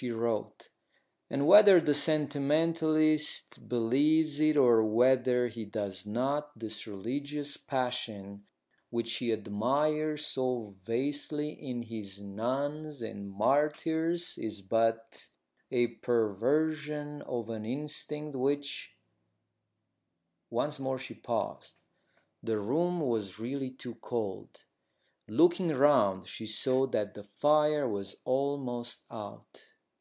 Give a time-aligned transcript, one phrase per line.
[0.00, 0.70] She wrote:
[1.28, 8.46] "And, whether the sentimentalist believes it or whether he does not, this religious passion
[8.88, 15.28] which he admires so vastly in his nuns and martyrs is but
[15.70, 18.96] a perversion of an instinct which"
[20.50, 21.74] Once more she paused.
[22.42, 24.64] The room was really too cold.
[25.28, 29.66] Looking round, she saw that the fire was almost out.